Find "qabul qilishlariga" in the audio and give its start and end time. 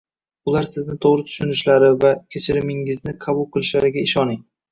3.29-4.07